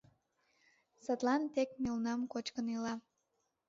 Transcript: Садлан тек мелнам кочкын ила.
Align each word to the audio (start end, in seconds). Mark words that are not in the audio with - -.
Садлан 1.03 1.41
тек 1.53 1.69
мелнам 1.83 2.19
кочкын 2.31 2.67
ила. 2.75 2.93